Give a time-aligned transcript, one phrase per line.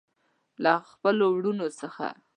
[0.63, 2.07] له خپلو وروڼو څخه.